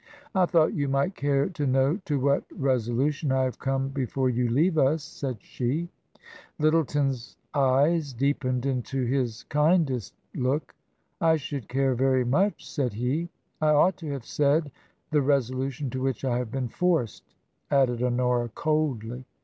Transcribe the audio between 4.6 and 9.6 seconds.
us," said she. TRANSITION. 69 Lyttleton's eyes deepened into his